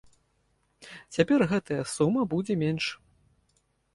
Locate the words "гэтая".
1.51-1.77